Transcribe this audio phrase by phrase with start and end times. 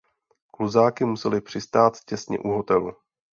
[0.51, 2.91] Kluzáky musely přistát těsně u hotelu.